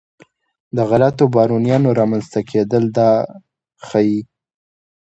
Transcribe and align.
د 0.75 0.77
غلو 0.89 1.23
بارونیانو 1.33 1.89
رامنځته 1.99 2.39
کېدل 2.49 2.83
دا 2.97 3.11
ښيي. 3.87 4.19